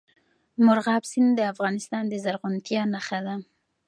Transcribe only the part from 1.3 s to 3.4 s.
د افغانستان د زرغونتیا نښه ده.